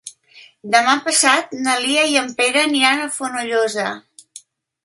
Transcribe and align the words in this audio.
Demà 0.75 0.95
passat 1.09 1.53
na 1.67 1.75
Lia 1.83 2.07
i 2.13 2.17
en 2.23 2.33
Pere 2.41 2.65
aniran 2.71 3.05
a 3.05 3.09
Fonollosa. 3.19 3.89